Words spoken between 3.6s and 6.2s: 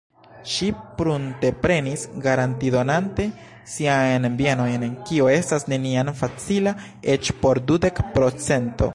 siajn bienojn, kio estas neniam